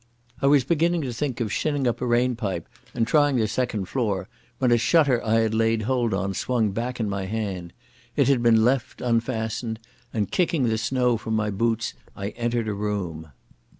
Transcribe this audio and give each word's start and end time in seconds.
I 0.41 0.47
was 0.47 0.63
beginning 0.63 1.03
to 1.03 1.13
think 1.13 1.39
of 1.39 1.53
shinning 1.53 1.85
up 1.85 2.01
a 2.01 2.07
rain 2.07 2.35
pipe 2.35 2.67
and 2.95 3.05
trying 3.05 3.35
the 3.35 3.47
second 3.47 3.85
floor, 3.85 4.27
when 4.57 4.71
a 4.71 4.77
shutter 4.79 5.23
I 5.23 5.41
had 5.41 5.53
laid 5.53 5.83
hold 5.83 6.11
on 6.11 6.33
swung 6.33 6.71
back 6.71 6.99
in 6.99 7.07
my 7.07 7.25
hand. 7.27 7.71
It 8.15 8.27
had 8.27 8.41
been 8.41 8.65
left 8.65 8.99
unfastened, 9.01 9.79
and, 10.11 10.31
kicking 10.31 10.63
the 10.63 10.79
snow 10.79 11.17
from 11.17 11.35
my 11.35 11.51
boots, 11.51 11.93
I 12.15 12.29
entered 12.29 12.67
a 12.67 12.73
room. 12.73 13.29